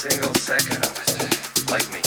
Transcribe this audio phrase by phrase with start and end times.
[0.00, 1.12] second of it,
[1.70, 2.00] like me.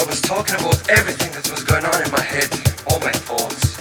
[0.00, 2.48] I was talking about everything that was going on in my head,
[2.88, 3.76] all my thoughts,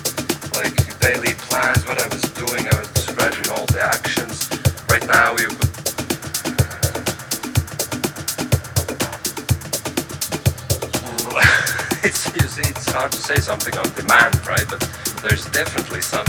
[0.60, 4.50] like daily plans, what I was doing, I was describing all the actions.
[4.92, 5.48] Right now, you
[12.04, 14.68] it's, you see, it's hard to say something on demand, right?
[14.68, 14.82] But
[15.24, 16.28] there's definitely some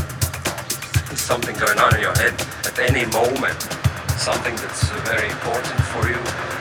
[1.18, 2.32] something going on in your head
[2.64, 3.77] at any moment,
[4.34, 6.57] something that's very important for you.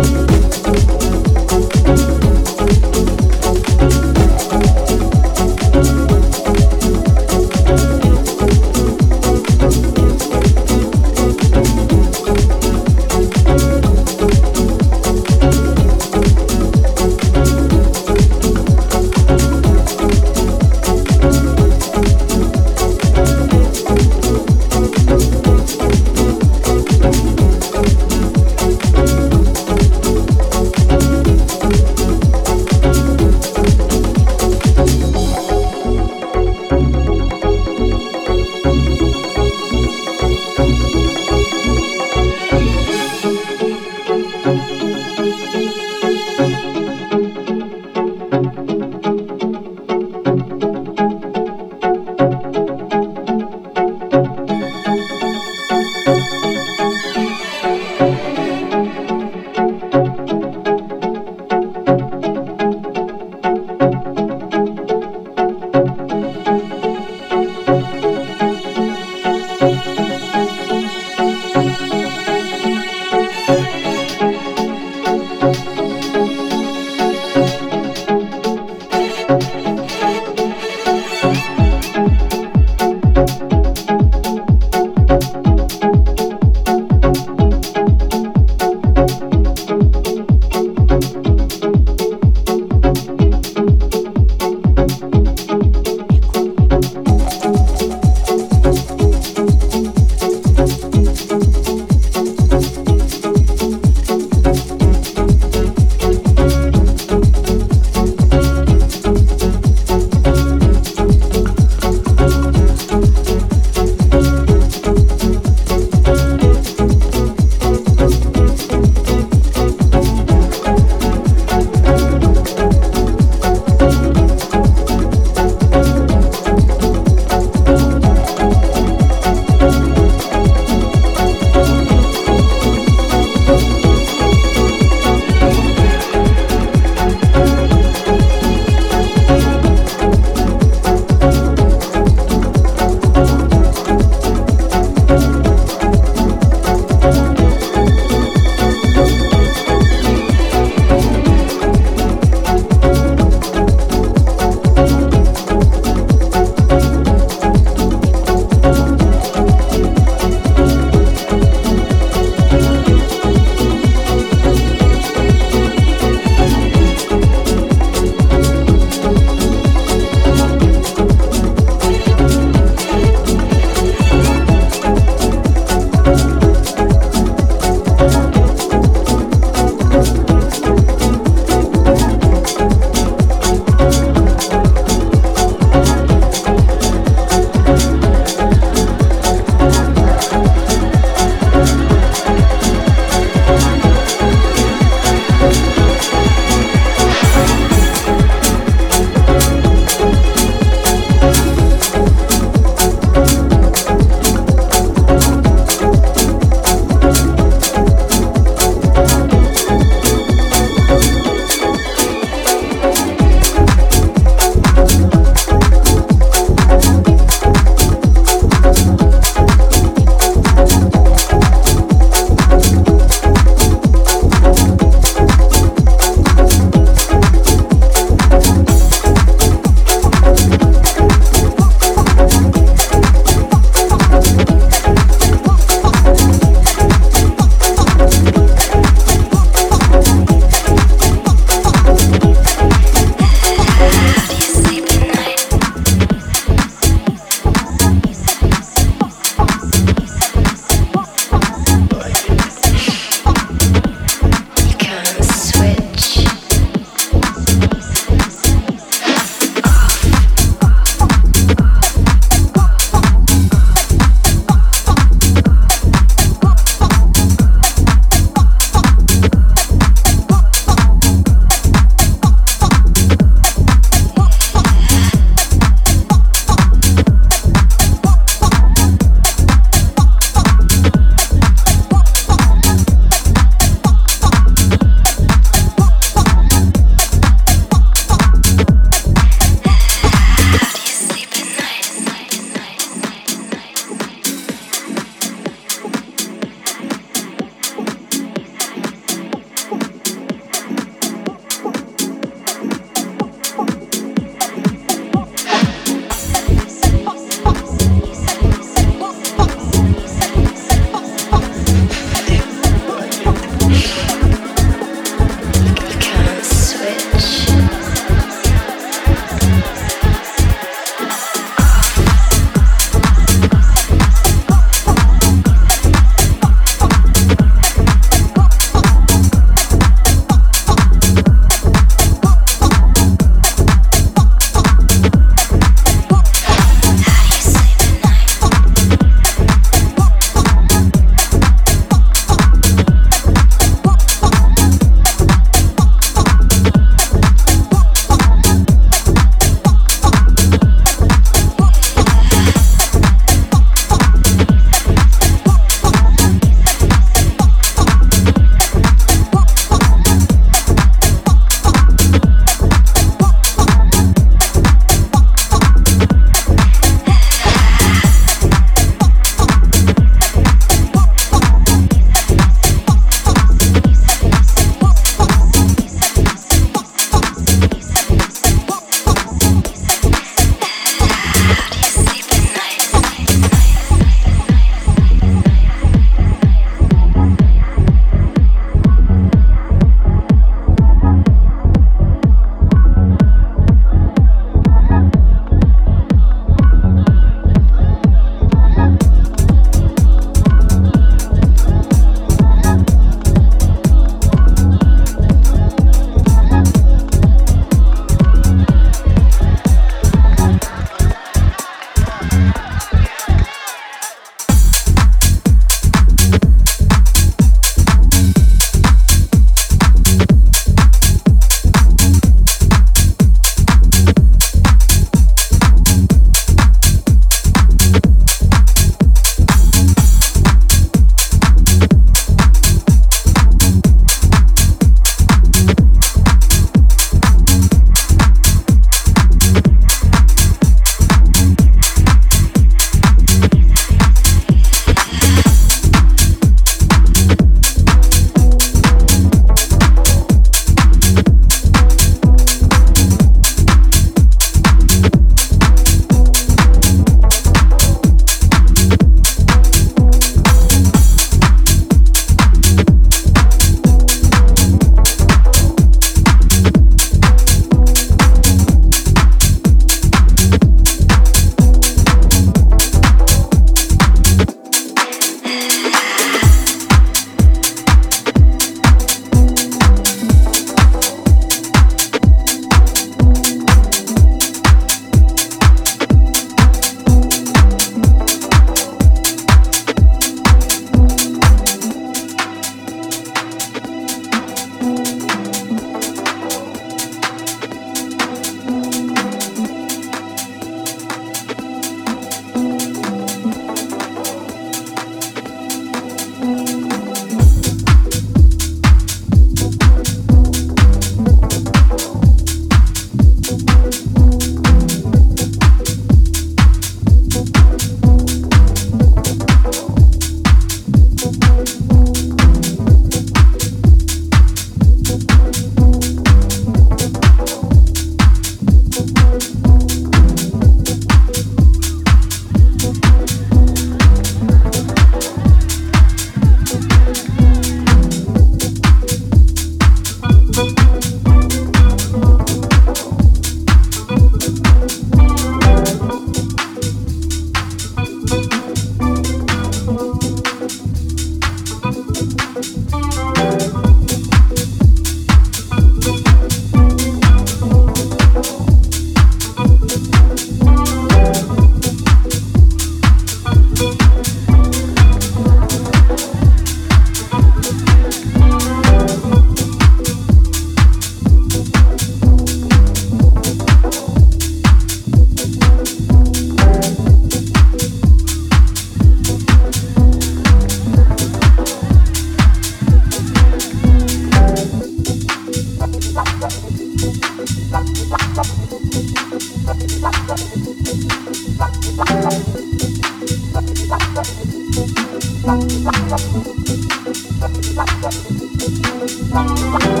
[599.33, 600.00] Thank